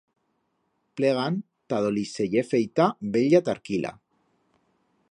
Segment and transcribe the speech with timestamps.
[0.99, 1.37] Plegan
[1.73, 3.95] ta do lis se ye feita bella tarquila.